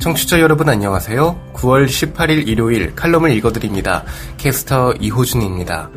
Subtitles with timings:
[0.00, 1.52] 청취자 여러분 안녕하세요.
[1.52, 4.02] 9월 18일 일요일 칼럼을 읽어드립니다.
[4.38, 5.90] 캐스터 이호준입니다.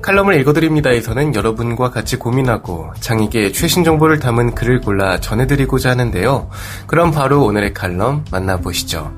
[0.00, 6.48] 칼럼을 읽어드립니다에서는 여러분과 같이 고민하고 장에게 최신 정보를 담은 글을 골라 전해드리고자 하는데요.
[6.86, 9.12] 그럼 바로 오늘의 칼럼 만나보시죠.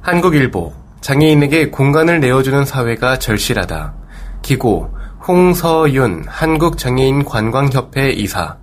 [0.00, 3.97] 한국일보 장애인에게 공간을 내어주는 사회가 절실하다.
[4.48, 4.88] 기고
[5.26, 8.56] 홍서윤 한국장애인 관광협회 이사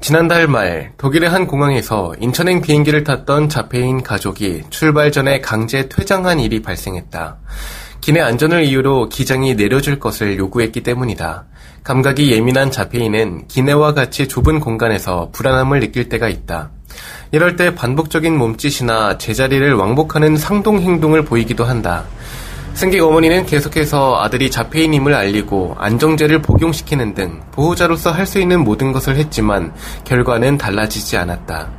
[0.00, 6.62] 지난달 말 독일의 한 공항에서 인천행 비행기를 탔던 자폐인 가족이 출발 전에 강제 퇴장한 일이
[6.62, 7.36] 발생했다.
[8.00, 11.44] 기내 안전을 이유로 기장이 내려줄 것을 요구했기 때문이다.
[11.84, 16.70] 감각이 예민한 자폐인은 기내와 같이 좁은 공간에서 불안함을 느낄 때가 있다.
[17.32, 22.06] 이럴 때 반복적인 몸짓이나 제자리를 왕복하는 상동 행동을 보이기도 한다.
[22.78, 29.16] 승객 어머니는 계속해서 아들이 자폐인임을 알리고 안정제를 복용시키는 등 보호자로서 할 수 있는 모든 것을
[29.16, 31.72] 했지만 결과는 달라지지 않았다.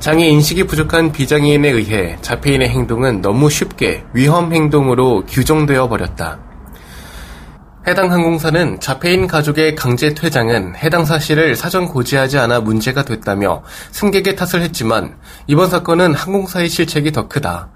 [0.00, 6.40] 장애 인식이 부족한 비장애인에 의해 자폐인의 행동은 너무 쉽게 위험 행동으로 규정되어 버렸다.
[7.86, 13.62] 해당 항공사는 자폐인 가족의 강제 퇴장은 해당 사실을 사전 고지하지 않아 문제가 됐다며
[13.92, 17.70] 승객의 탓을 했지만 이번 사건은 항공사의 실책이 더 크다.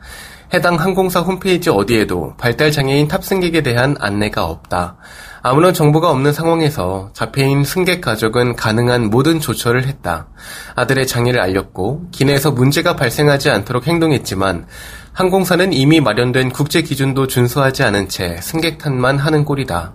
[0.55, 4.97] 해당 항공사 홈페이지 어디에도 발달장애인 탑승객에 대한 안내가 없다.
[5.43, 10.29] 아무런 정보가 없는 상황에서 자폐인 승객 가족은 가능한 모든 조처를 했다.
[10.77, 14.67] 아들의 장애를 알렸고 기내에서 문제가 발생하지 않도록 행동했지만
[15.13, 19.93] 항공사는 이미 마련된 국제 기준도 준수하지 않은 채 승객 탓만 하는 꼴이다.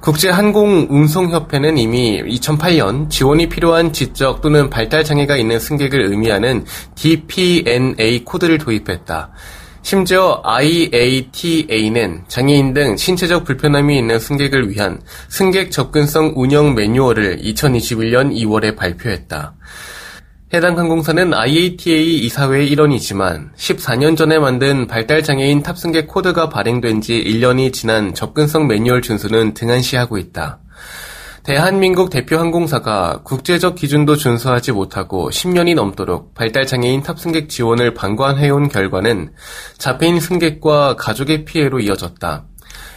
[0.00, 6.66] 국제항공운송협회는 이미 2008년 지원이 필요한 지적 또는 발달장애가 있는 승객을 의미하는
[6.96, 9.30] DPNA 코드를 도입했다.
[9.82, 18.76] 심지어 IATA는 장애인 등 신체적 불편함이 있는 승객을 위한 승객 접근성 운영 매뉴얼을 2021년 2월에
[18.76, 19.54] 발표했다.
[20.52, 28.14] 해당 항공사는 IATA 이사회의 일원이지만 14년 전에 만든 발달장애인 탑승객 코드가 발행된 지 1년이 지난
[28.14, 30.58] 접근성 매뉴얼 준수는 등한시하고 있다.
[31.42, 39.32] 대한민국 대표 항공사가 국제적 기준도 준수하지 못하고 10년이 넘도록 발달장애인 탑승객 지원을 방관해온 결과는
[39.78, 42.44] 잡혀인 승객과 가족의 피해로 이어졌다.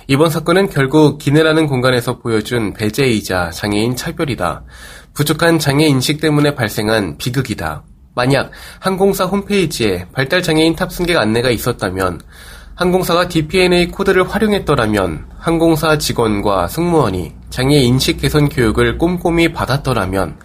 [0.08, 4.66] 이번 사건은 결국 기내라는 공간에서 보여준 배제이자 장애인 차별이다.
[5.14, 7.84] 부족한 장애 인식 때문에 발생한 비극이다.
[8.14, 12.20] 만약 항공사 홈페이지에 발달장애인 탑승객 안내가 있었다면
[12.84, 20.38] 항공사가 DPNA 코드를 활용했더라면 항공사 직원과 승무원이 장애 인식 개선 교육을 꼼꼼히 받았더라면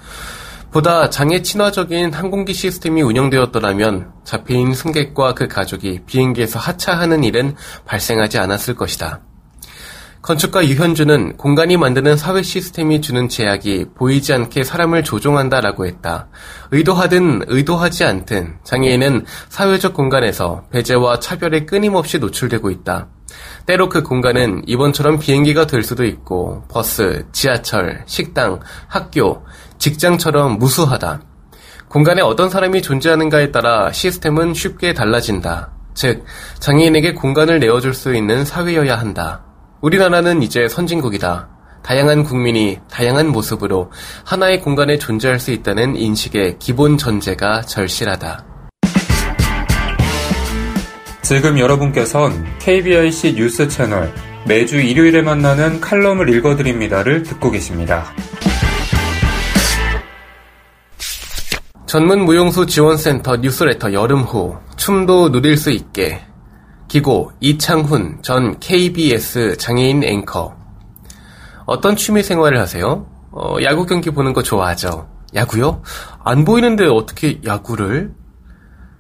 [0.70, 7.56] 보다 장애 친화적인 항공기 시스템이 운영되었더라면 잡혀인 승객과 그 가족이 비행기에서 하차하는 일은
[7.86, 9.20] 발생하지 않았을 것이다.
[10.22, 16.28] 건축가 유현주는 공간이 만드는 사회 시스템이 주는 제약이 보이지 않게 사람을 조종한다라고 했다.
[16.72, 23.08] 의도하든 의도하지 않든 장애인은 사회적 공간에서 배제와 차별에 끊임없이 노출되고 있다.
[23.66, 29.44] 때로 그 공간은 이번처럼 비행기가 될 수도 있고 버스, 지하철, 식당, 학교,
[29.78, 31.22] 직장처럼 무수하다.
[31.88, 35.72] 공간에 어떤 사람이 존재하는가에 따라 시스템은 쉽게 달라진다.
[35.94, 36.24] 즉,
[36.58, 39.47] 장애인에게 공간을 내어줄 수 있는 사회여야 한다.
[39.80, 41.48] 우리나라는 이제 선진국이다.
[41.82, 43.90] 다양한 국민이 다양한 모습으로
[44.24, 48.44] 하나의 공간에 존재할 수 있다는 인식의 기본 전제가 절실하다.
[51.22, 54.12] 지금 여러분께선 KBIC 뉴스 채널
[54.46, 58.06] 매주 일요일에 만나는 칼럼을 읽어드립니다를 듣고 계십니다.
[61.86, 66.27] 전문 무용수 지원센터 뉴스레터 여름호 춤도 누릴 수 있게
[66.88, 70.56] 기고 이창훈 전 KBS 장애인 앵커.
[71.66, 73.06] 어떤 취미 생활을 하세요?
[73.30, 75.06] 어, 야구 경기 보는 거 좋아하죠?
[75.34, 75.82] 야구요?
[76.24, 78.14] 안 보이는데 어떻게 야구를?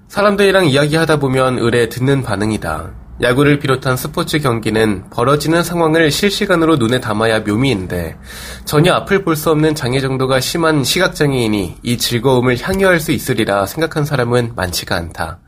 [0.08, 2.92] 사람들이랑 이야기하다 보면 의뢰 듣는 반응이다.
[3.20, 8.16] 야구를 비롯한 스포츠 경기는 벌어지는 상황을 실시간으로 눈에 담아야 묘미인데
[8.64, 14.04] 전혀 앞을 볼 수 없는 장애 정도가 심한 시각장애인이 이 즐거움을 향유할 수 있으리라 생각한
[14.04, 15.38] 사람은 많지가 않다.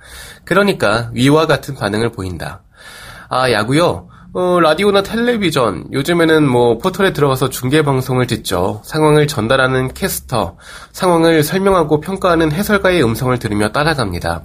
[0.45, 2.63] 그러니까 위와 같은 반응을 보인다.
[3.29, 4.10] 아, 야구요?
[4.33, 8.81] 어, 라디오나 텔레비전, 요즘에는 뭐 포털에 들어가서 중계 방송을 듣죠.
[8.85, 10.57] 상황을 전달하는 캐스터,
[10.93, 14.45] 상황을 설명하고 평가하는 해설가의 음성을 들으며 따라갑니다.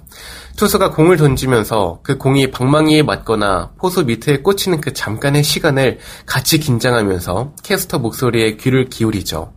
[0.56, 7.52] 투수가 공을 던지면서 그 공이 방망이에 맞거나 포수 밑에 꽂히는 그 잠깐의 시간을 같이 긴장하면서
[7.62, 9.52] 캐스터 목소리에 귀를 기울이죠.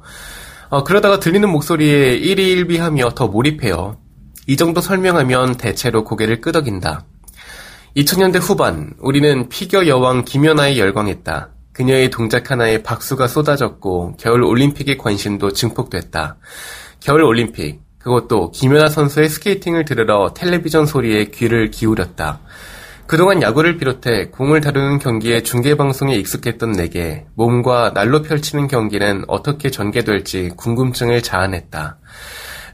[0.69, 3.97] 어, 그러다가 들리는 목소리에 일희일비하며 더 몰입해요.
[4.45, 7.05] 이 정도 설명하면 대체로 고개를 끄덕인다.
[7.95, 11.49] 2000년대 후반, 우리는 피겨 여왕 김연아에 열광했다.
[11.73, 16.37] 그녀의 동작 하나에 박수가 쏟아졌고 겨울 올림픽의 관심도 증폭됐다.
[16.99, 22.39] 겨울 올림픽, 그것도 김연아 선수의 스케이팅을 들으러 텔레비전 소리에 귀를 기울였다.
[23.07, 30.51] 그동안 야구를 비롯해 공을 다루는 경기의 중계방송에 익숙했던 내게 몸과 날로 펼치는 경기는 어떻게 전개될지
[30.55, 31.97] 궁금증을 자아냈다.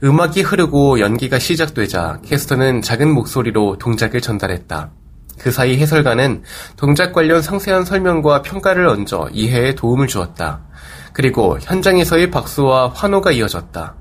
[0.04, 4.92] 음악이 흐르고 연기가 시작되자 캐스터는 작은 목소리로 동작을 전달했다.
[5.40, 6.44] 그 사이 해설가는
[6.78, 10.62] 동작 관련 상세한 설명과 평가를 얹어 이해에 도움을 주었다.
[11.14, 13.96] 그리고 현장에서의 박수와 환호가 이어졌다.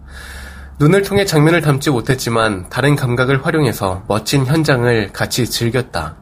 [0.80, 6.16] 눈을 통해 장면을 담지 못했지만 다른 감각을 활용해서 멋진 현장을 같이 즐겼다.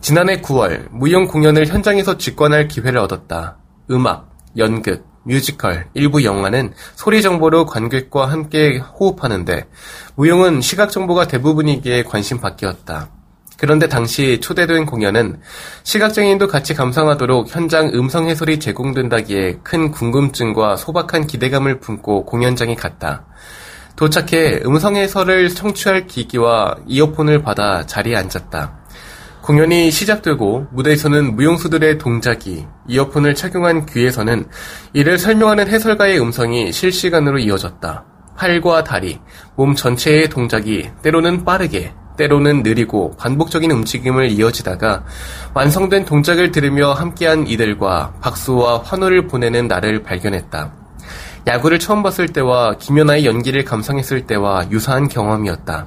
[0.00, 3.56] 지난해 9월 무용 공연을 현장에서 직관할 기회를 얻었다.
[3.90, 9.68] 음악, 연극, 뮤지컬, 일부 영화는 소리 정보로 관객과 함께 호흡하는데
[10.14, 13.15] 무용은 시각 정보가 대부분이기에 관심 밖이었다.
[13.58, 15.40] 그런데 당시 초대된 공연은
[15.82, 23.24] 시각장애인도 같이 감상하도록 현장 음성 해설이 제공된다기에 큰 궁금증과 소박한 기대감을 품고 공연장에 갔다.
[23.96, 28.86] 도착해 음성 해설을 청취할 기기와 이어폰을 받아 자리에 앉았다.
[29.40, 34.44] 공연이 시작되고 무대에서는 무용수들의 동작이, 이어폰을 착용한 귀에서는
[34.92, 38.04] 이를 설명하는 해설가의 음성이 실시간으로 이어졌다.
[38.36, 39.20] 팔과 다리,
[39.54, 45.04] 몸 전체의 동작이 때로는 빠르게, 때로는 느리고 반복적인 움직임을 이어지다가
[45.54, 50.72] 완성된 동작을 들으며 함께한 이들과 박수와 환호를 보내는 나를 발견했다.
[51.46, 55.86] 야구를 처음 봤을 때와 김연아의 연기를 감상했을 때와 유사한 경험이었다.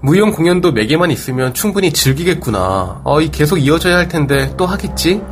[0.00, 3.02] 무용 공연도 매개만 있으면 충분히 즐기겠구나.
[3.04, 5.22] 어, 이 계속 이어져야 할 텐데 또 하겠지?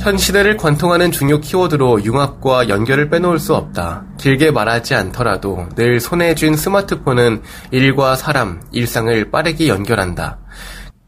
[0.00, 4.04] 현 시대를 관통하는 중요 키워드로 융합과 연결을 빼놓을 수 없다.
[4.18, 7.42] 길게 말하지 않더라도 늘 손에 쥔 스마트폰은
[7.72, 10.38] 일과 사람, 일상을 빠르게 연결한다.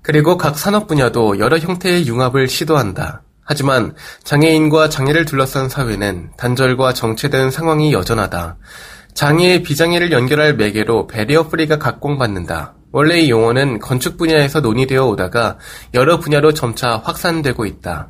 [0.03, 3.23] 그리고 각 산업 분야도 여러 형태의 융합을 시도한다.
[3.45, 3.95] 하지만
[4.25, 8.59] 장애인과 장애를 둘러싼 사회는 단절과 정체된 상황이 여전하다.
[9.15, 12.75] 장애, 비장애를 연결할 매개로 배리어 프리가 각광받는다.
[12.93, 15.59] 원래 이 용어는 건축 분야에서 논의되어 오다가
[15.95, 18.09] 여러 분야로 점차 확산되고 있다.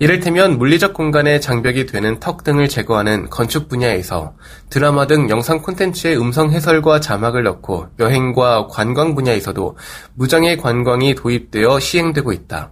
[0.00, 4.34] 이를테면 물리적 공간의 장벽이 되는 턱 등을 제거하는 건축 분야에서
[4.70, 9.76] 드라마 등 영상 콘텐츠의 음성 해설과 자막을 넣고 여행과 관광 분야에서도
[10.14, 12.70] 무장애 관광이 도입되어 시행되고 있다.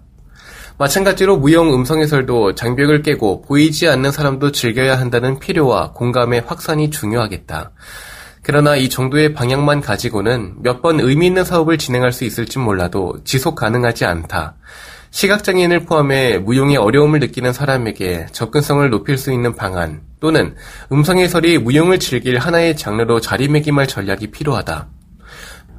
[0.79, 7.73] 마찬가지로 무용 음성 해설도 장벽을 깨고 보이지 않는 사람도 즐겨야 한다는 필요와 공감의 확산이 중요하겠다.
[8.47, 13.57] 그러나 이 정도의 방향만 가지고는 몇 번 의미 있는 사업을 진행할 수 있을지 몰라도 지속
[13.57, 14.55] 가능하지 않다.
[15.11, 20.55] 시각장애인을 포함해 무용의 어려움을 느끼는 사람에게 접근성을 높일 수 있는 방안 또는
[20.93, 24.87] 음성해설이 무용을 즐길 하나의 장르로 자리매김할 전략이 필요하다.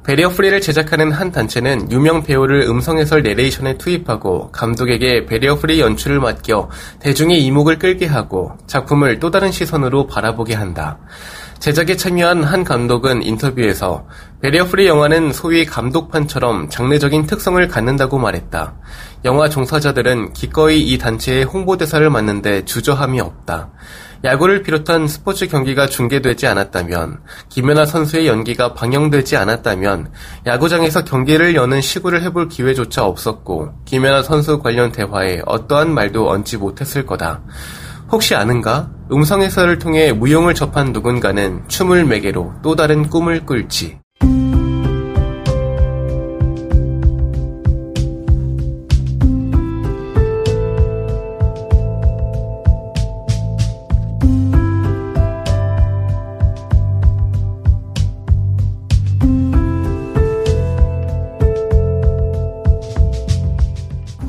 [0.04, 6.68] barrier free를 제작하는 한 단체는 유명 배우를 음성해설 내레이션에 투입하고 감독에게 barrier free 연출을 맡겨
[7.00, 10.98] 대중의 이목을 끌게 하고 작품을 또 다른 시선으로 바라보게 한다.
[11.58, 14.06] 제작에 참여한 한 감독은 인터뷰에서
[14.40, 18.74] barrier free 영화는 소위 감독판처럼 장르적인 특성을 갖는다고 말했다.
[19.24, 23.70] 영화 종사자들은 기꺼이 이 단체의 홍보대사를 맡는데 주저함이 없다.
[24.24, 30.10] 야구를 비롯한 스포츠 경기가 중계되지 않았다면, 김연아 선수의 연기가 방영되지 않았다면,
[30.44, 37.06] 야구장에서 경기를 여는 시구를 해볼 기회조차 없었고, 김연아 선수 관련 대화에 어떠한 말도 얹지 못했을
[37.06, 37.42] 거다.
[38.10, 38.90] 혹시 아는가?
[39.12, 43.98] 음성 해설을 통해 무용을 접한 누군가는 춤을 매개로 또 다른 꿈을 꿀지.